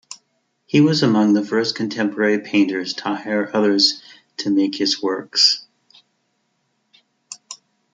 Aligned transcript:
He 0.65 0.81
was 0.81 1.03
among 1.03 1.33
the 1.33 1.45
first 1.45 1.75
contemporary 1.75 2.39
painters 2.39 2.95
to 2.95 3.03
hire 3.03 3.51
others 3.55 4.01
to 4.37 4.49
make 4.49 4.73
his 4.73 4.99
works. 4.99 5.67